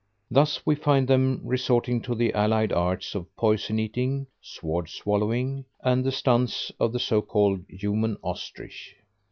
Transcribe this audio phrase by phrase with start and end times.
[0.31, 6.03] Thus we find them resorting to the allied arts of poison eating, sword swallowing and
[6.03, 8.95] the stunts of the so called Human Ostrich.